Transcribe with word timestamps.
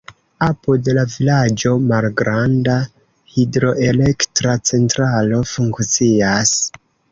Apud 0.45 0.87
la 0.97 1.03
vilaĝo 1.15 1.73
malgranda 1.91 2.79
hidroelektra 3.35 4.57
centralo 4.73 5.45
funkcias. 5.55 6.59